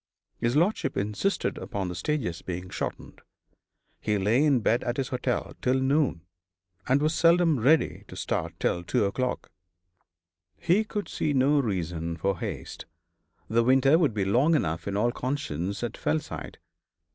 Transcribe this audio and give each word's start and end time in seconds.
His 0.39 0.55
lordship 0.55 0.97
insisted 0.97 1.59
upon 1.59 1.87
the 1.87 1.93
stages 1.93 2.41
being 2.41 2.71
shortened. 2.71 3.21
He 3.99 4.17
lay 4.17 4.43
in 4.43 4.61
bed 4.61 4.83
at 4.83 4.97
his 4.97 5.09
hotel 5.09 5.53
till 5.61 5.79
noon, 5.79 6.21
and 6.87 7.03
was 7.03 7.13
seldom 7.13 7.59
ready 7.59 8.03
to 8.07 8.15
start 8.15 8.59
till 8.59 8.83
two 8.83 9.05
o'clock. 9.05 9.51
He 10.57 10.83
could 10.85 11.07
see 11.07 11.33
no 11.33 11.59
reason 11.59 12.17
for 12.17 12.39
haste; 12.39 12.87
the 13.47 13.63
winter 13.63 13.99
would 13.99 14.15
be 14.15 14.25
long 14.25 14.55
enough 14.55 14.87
in 14.87 14.97
all 14.97 15.11
conscience 15.11 15.83
at 15.83 15.95
Fellside. 15.97 16.57